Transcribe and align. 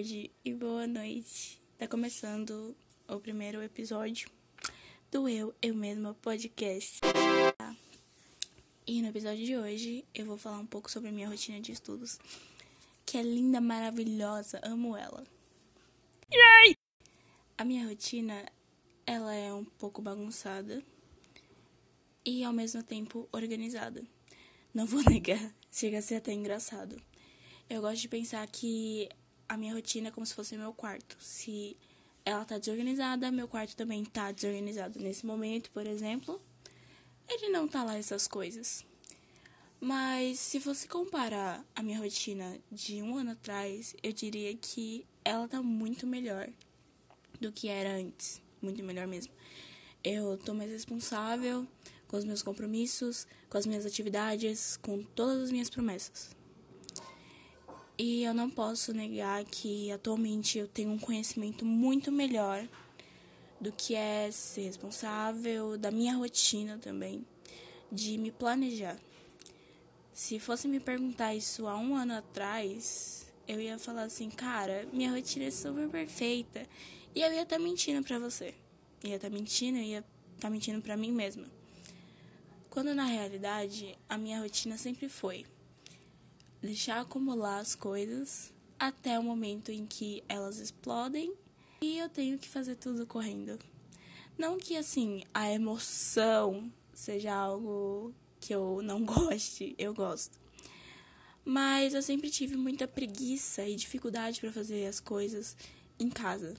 tarde 0.00 0.30
e 0.42 0.54
boa 0.54 0.86
noite. 0.86 1.60
Tá 1.76 1.86
começando 1.86 2.74
o 3.06 3.20
primeiro 3.20 3.62
episódio 3.62 4.30
do 5.10 5.28
Eu, 5.28 5.54
Eu 5.60 5.74
Mesma 5.74 6.14
Podcast. 6.14 7.00
E 8.86 9.02
no 9.02 9.08
episódio 9.08 9.44
de 9.44 9.58
hoje 9.58 10.04
eu 10.14 10.24
vou 10.24 10.38
falar 10.38 10.58
um 10.58 10.64
pouco 10.64 10.90
sobre 10.90 11.10
a 11.10 11.12
minha 11.12 11.28
rotina 11.28 11.60
de 11.60 11.72
estudos, 11.72 12.18
que 13.04 13.18
é 13.18 13.22
linda, 13.22 13.60
maravilhosa, 13.60 14.58
amo 14.64 14.96
ela. 14.96 15.22
Yay! 16.32 16.74
A 17.58 17.64
minha 17.66 17.86
rotina, 17.86 18.46
ela 19.06 19.34
é 19.34 19.52
um 19.52 19.66
pouco 19.66 20.00
bagunçada 20.00 20.82
e 22.24 22.42
ao 22.42 22.54
mesmo 22.54 22.82
tempo 22.82 23.28
organizada. 23.32 24.02
Não 24.72 24.86
vou 24.86 25.02
negar, 25.04 25.54
chega 25.70 25.98
a 25.98 26.02
ser 26.02 26.14
até 26.14 26.32
engraçado. 26.32 26.96
Eu 27.68 27.82
gosto 27.82 28.00
de 28.00 28.08
pensar 28.08 28.46
que 28.46 29.10
a 29.50 29.56
minha 29.56 29.74
rotina 29.74 30.08
é 30.08 30.10
como 30.12 30.24
se 30.24 30.32
fosse 30.32 30.56
meu 30.56 30.72
quarto. 30.72 31.16
Se 31.18 31.76
ela 32.24 32.44
tá 32.44 32.56
desorganizada, 32.56 33.32
meu 33.32 33.48
quarto 33.48 33.74
também 33.74 34.04
tá 34.04 34.30
desorganizado. 34.30 35.00
Nesse 35.00 35.26
momento, 35.26 35.72
por 35.72 35.88
exemplo, 35.88 36.40
ele 37.28 37.48
não 37.48 37.66
tá 37.66 37.82
lá 37.82 37.96
essas 37.96 38.28
coisas. 38.28 38.86
Mas 39.80 40.38
se 40.38 40.60
fosse 40.60 40.86
comparar 40.86 41.64
a 41.74 41.82
minha 41.82 41.98
rotina 41.98 42.60
de 42.70 43.02
um 43.02 43.16
ano 43.16 43.32
atrás, 43.32 43.96
eu 44.04 44.12
diria 44.12 44.56
que 44.56 45.04
ela 45.24 45.48
tá 45.48 45.60
muito 45.60 46.06
melhor 46.06 46.48
do 47.40 47.50
que 47.50 47.66
era 47.66 47.96
antes. 47.96 48.40
Muito 48.62 48.84
melhor 48.84 49.08
mesmo. 49.08 49.32
Eu 50.04 50.38
tô 50.38 50.54
mais 50.54 50.70
responsável 50.70 51.66
com 52.06 52.16
os 52.16 52.24
meus 52.24 52.40
compromissos, 52.40 53.26
com 53.48 53.58
as 53.58 53.66
minhas 53.66 53.84
atividades, 53.84 54.76
com 54.76 55.02
todas 55.02 55.42
as 55.42 55.50
minhas 55.50 55.68
promessas. 55.68 56.38
E 58.02 58.24
eu 58.24 58.32
não 58.32 58.48
posso 58.48 58.94
negar 58.94 59.44
que 59.44 59.92
atualmente 59.92 60.58
eu 60.58 60.66
tenho 60.66 60.90
um 60.90 60.98
conhecimento 60.98 61.66
muito 61.66 62.10
melhor 62.10 62.66
do 63.60 63.70
que 63.70 63.94
é 63.94 64.30
ser 64.30 64.62
responsável, 64.62 65.76
da 65.76 65.90
minha 65.90 66.16
rotina 66.16 66.78
também, 66.78 67.26
de 67.92 68.16
me 68.16 68.30
planejar. 68.30 68.98
Se 70.14 70.38
fosse 70.38 70.66
me 70.66 70.80
perguntar 70.80 71.34
isso 71.34 71.66
há 71.66 71.76
um 71.76 71.94
ano 71.94 72.14
atrás, 72.14 73.30
eu 73.46 73.60
ia 73.60 73.78
falar 73.78 74.04
assim, 74.04 74.30
cara, 74.30 74.88
minha 74.94 75.10
rotina 75.10 75.44
é 75.44 75.50
super 75.50 75.86
perfeita. 75.90 76.66
E 77.14 77.20
eu 77.20 77.30
ia 77.30 77.42
estar 77.42 77.56
tá 77.56 77.62
mentindo 77.62 78.02
pra 78.02 78.18
você. 78.18 78.54
Ia 79.04 79.16
estar 79.16 79.28
tá 79.28 79.34
mentindo, 79.34 79.76
eu 79.76 79.84
ia 79.84 79.98
estar 79.98 80.08
tá 80.40 80.48
mentindo 80.48 80.80
pra 80.80 80.96
mim 80.96 81.12
mesma. 81.12 81.44
Quando 82.70 82.94
na 82.94 83.04
realidade, 83.04 83.94
a 84.08 84.16
minha 84.16 84.40
rotina 84.40 84.78
sempre 84.78 85.06
foi 85.06 85.44
deixar 86.60 87.00
acumular 87.00 87.58
as 87.58 87.74
coisas 87.74 88.52
até 88.78 89.18
o 89.18 89.22
momento 89.22 89.70
em 89.70 89.86
que 89.86 90.22
elas 90.28 90.58
explodem 90.58 91.34
e 91.80 91.98
eu 91.98 92.08
tenho 92.08 92.38
que 92.38 92.48
fazer 92.48 92.76
tudo 92.76 93.06
correndo. 93.06 93.58
Não 94.36 94.58
que 94.58 94.76
assim 94.76 95.22
a 95.32 95.50
emoção 95.50 96.70
seja 96.92 97.34
algo 97.34 98.14
que 98.38 98.54
eu 98.54 98.80
não 98.82 99.04
goste, 99.04 99.74
eu 99.78 99.94
gosto. 99.94 100.38
Mas 101.44 101.94
eu 101.94 102.02
sempre 102.02 102.30
tive 102.30 102.56
muita 102.56 102.86
preguiça 102.86 103.66
e 103.66 103.74
dificuldade 103.74 104.40
para 104.40 104.52
fazer 104.52 104.86
as 104.86 105.00
coisas 105.00 105.56
em 105.98 106.08
casa, 106.08 106.54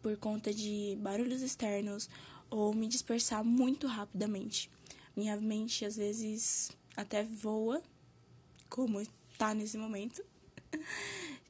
por 0.00 0.16
conta 0.16 0.54
de 0.54 0.96
barulhos 1.00 1.42
externos 1.42 2.08
ou 2.48 2.72
me 2.72 2.86
dispersar 2.86 3.44
muito 3.44 3.86
rapidamente. 3.86 4.70
Minha 5.16 5.36
mente 5.36 5.84
às 5.84 5.96
vezes 5.96 6.70
até 6.96 7.24
voa 7.24 7.82
como 8.72 9.02
está 9.02 9.54
nesse 9.54 9.76
momento. 9.76 10.24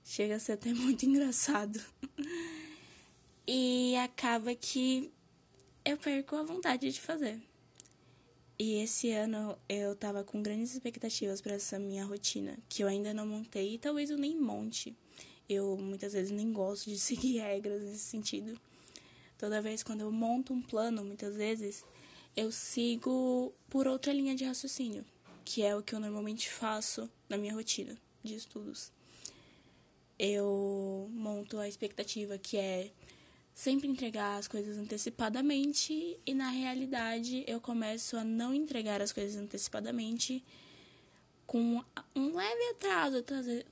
Chega 0.05 0.35
a 0.35 0.41
ser 0.41 0.53
até 0.53 0.75
muito 0.75 1.07
engraçado. 1.07 1.81
E 3.47 3.95
acaba 3.97 4.53
que 4.57 5.13
eu 5.85 5.97
perco 5.97 6.35
a 6.35 6.43
vontade 6.43 6.91
de 6.91 7.01
fazer. 7.01 7.41
E 8.59 8.75
esse 8.83 9.13
ano 9.13 9.57
eu 9.69 9.95
tava 9.95 10.25
com 10.25 10.43
grandes 10.43 10.73
expectativas 10.75 11.41
para 11.41 11.55
essa 11.55 11.79
minha 11.79 12.05
rotina, 12.05 12.59
que 12.69 12.83
eu 12.83 12.89
ainda 12.89 13.15
não 13.15 13.27
montei 13.27 13.75
e 13.75 13.79
talvez 13.79 14.11
eu 14.11 14.19
nem 14.19 14.37
monte. 14.37 14.97
Eu 15.49 15.77
muitas 15.77 16.13
vezes 16.13 16.33
nem 16.33 16.53
gosto 16.53 16.91
de 16.91 16.99
seguir 17.01 17.39
regras 17.39 17.83
nesse 17.83 18.05
sentido. 18.05 18.61
Toda 19.39 19.63
vez 19.63 19.85
quando 19.85 20.01
eu 20.01 20.11
monto 20.11 20.53
um 20.53 20.61
plano, 20.61 21.05
muitas 21.05 21.37
vezes 21.37 21.85
eu 22.37 22.51
sigo 22.51 23.53
por 23.69 23.87
outra 23.87 24.13
linha 24.13 24.35
de 24.35 24.45
raciocínio 24.45 25.05
que 25.45 25.63
é 25.63 25.77
o 25.77 25.83
que 25.83 25.95
eu 25.95 26.01
normalmente 26.01 26.51
faço 26.51 27.11
na 27.29 27.37
minha 27.37 27.55
rotina 27.55 27.97
de 28.23 28.35
estudos. 28.35 28.93
Eu 30.19 31.11
monto 31.13 31.59
a 31.59 31.69
expectativa 31.69 32.39
que 32.39 32.57
é 32.57 32.91
sempre 33.55 33.89
entregar 33.89 34.39
as 34.39 34.49
coisas 34.49 34.79
antecipadamente 34.79 36.19
e 36.25 36.35
na 36.35 36.49
realidade 36.49 37.45
eu 37.47 37.61
começo 37.61 38.17
a 38.17 38.25
não 38.25 38.55
entregar 38.55 39.03
as 39.03 39.13
coisas 39.13 39.37
antecipadamente 39.37 40.43
com 41.47 41.83
um 42.17 42.35
leve 42.35 42.71
atraso, 42.71 43.23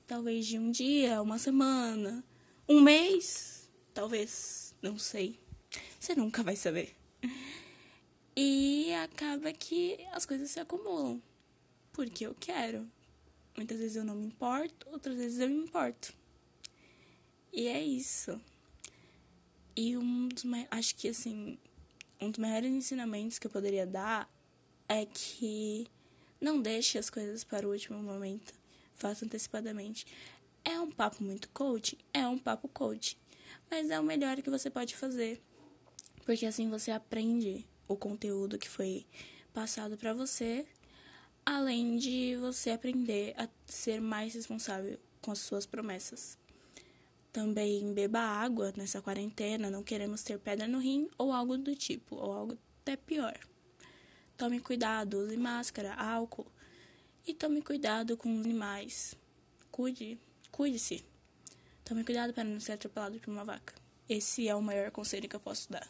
talvez 0.06 0.46
de 0.46 0.58
um 0.58 0.70
dia, 0.70 1.22
uma 1.22 1.38
semana, 1.38 2.22
um 2.68 2.80
mês, 2.80 3.70
talvez, 3.94 4.74
não 4.82 4.98
sei. 4.98 5.38
Você 5.98 6.14
nunca 6.14 6.42
vai 6.42 6.56
saber. 6.56 6.94
E 8.36 8.92
acaba 8.94 9.52
que 9.52 9.98
as 10.12 10.26
coisas 10.26 10.50
se 10.50 10.60
acumulam 10.60 11.22
porque 11.92 12.26
eu 12.26 12.34
quero. 12.38 12.90
Muitas 13.56 13.78
vezes 13.78 13.96
eu 13.96 14.04
não 14.04 14.14
me 14.14 14.26
importo, 14.26 14.88
outras 14.90 15.16
vezes 15.16 15.38
eu 15.38 15.48
me 15.48 15.56
importo. 15.56 16.14
E 17.52 17.66
é 17.66 17.82
isso. 17.82 18.40
E 19.76 19.96
um 19.96 20.28
dos 20.28 20.44
acho 20.70 20.94
que 20.94 21.08
assim, 21.08 21.58
um 22.20 22.30
dos 22.30 22.38
maiores 22.38 22.70
ensinamentos 22.70 23.38
que 23.38 23.46
eu 23.46 23.50
poderia 23.50 23.86
dar 23.86 24.28
é 24.88 25.06
que 25.06 25.86
não 26.40 26.60
deixe 26.60 26.98
as 26.98 27.10
coisas 27.10 27.44
para 27.44 27.66
o 27.66 27.72
último 27.72 28.02
momento. 28.02 28.52
Faça 28.94 29.24
antecipadamente. 29.24 30.06
É 30.64 30.78
um 30.80 30.90
papo 30.90 31.22
muito 31.22 31.48
coach? 31.50 31.98
É 32.12 32.26
um 32.26 32.38
papo 32.38 32.68
coach. 32.68 33.16
Mas 33.70 33.90
é 33.90 33.98
o 33.98 34.04
melhor 34.04 34.40
que 34.42 34.50
você 34.50 34.68
pode 34.68 34.96
fazer. 34.96 35.40
Porque 36.24 36.46
assim 36.46 36.68
você 36.68 36.90
aprende 36.90 37.66
o 37.88 37.96
conteúdo 37.96 38.58
que 38.58 38.68
foi 38.68 39.06
passado 39.52 39.96
para 39.96 40.12
você 40.12 40.66
além 41.50 41.96
de 41.96 42.36
você 42.36 42.70
aprender 42.70 43.34
a 43.36 43.48
ser 43.66 44.00
mais 44.00 44.34
responsável 44.34 44.96
com 45.20 45.32
as 45.32 45.40
suas 45.40 45.66
promessas. 45.66 46.38
Também 47.32 47.92
beba 47.92 48.20
água 48.20 48.72
nessa 48.76 49.02
quarentena, 49.02 49.68
não 49.68 49.82
queremos 49.82 50.22
ter 50.22 50.38
pedra 50.38 50.68
no 50.68 50.78
rim 50.78 51.10
ou 51.18 51.32
algo 51.32 51.58
do 51.58 51.74
tipo, 51.74 52.14
ou 52.14 52.32
algo 52.32 52.56
até 52.80 52.94
pior. 52.94 53.36
Tome 54.36 54.60
cuidado, 54.60 55.18
use 55.18 55.36
máscara, 55.36 55.92
álcool 55.94 56.46
e 57.26 57.34
tome 57.34 57.62
cuidado 57.62 58.16
com 58.16 58.32
os 58.38 58.44
animais. 58.44 59.16
Cuide, 59.72 60.20
cuide-se. 60.52 61.04
Tome 61.84 62.04
cuidado 62.04 62.32
para 62.32 62.44
não 62.44 62.60
ser 62.60 62.72
atropelado 62.72 63.18
por 63.18 63.28
uma 63.28 63.44
vaca. 63.44 63.74
Esse 64.08 64.46
é 64.46 64.54
o 64.54 64.62
maior 64.62 64.92
conselho 64.92 65.28
que 65.28 65.34
eu 65.34 65.40
posso 65.40 65.68
dar. 65.68 65.88